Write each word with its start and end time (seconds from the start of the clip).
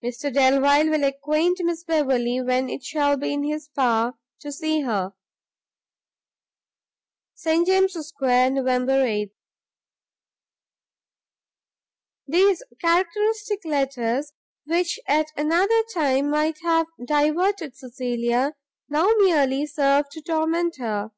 Mr 0.00 0.32
Delvile 0.32 0.90
will 0.90 1.02
acquaint 1.02 1.58
Miss 1.64 1.82
Beverley 1.82 2.40
when 2.40 2.70
it 2.70 2.84
shall 2.84 3.16
be 3.16 3.32
in 3.32 3.42
his 3.42 3.66
power 3.66 4.14
to 4.40 4.52
see 4.52 4.82
her. 4.82 5.12
St 7.34 7.66
James's 7.66 8.06
square, 8.10 8.48
Nov 8.48 8.88
8. 8.88 9.32
These 12.28 12.62
characteristic 12.80 13.64
letters, 13.64 14.32
which 14.66 15.00
at 15.08 15.32
another 15.36 15.82
time 15.92 16.30
might 16.30 16.58
have 16.62 16.86
diverted 17.04 17.74
Cecilia, 17.76 18.54
now 18.88 19.10
merely 19.18 19.66
served 19.66 20.12
to 20.12 20.22
torment 20.22 20.76
her. 20.78 21.10